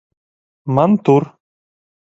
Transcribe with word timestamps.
Man 0.75 0.97
tur 1.03 1.23